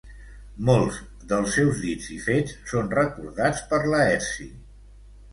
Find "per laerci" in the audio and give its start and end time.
3.75-4.49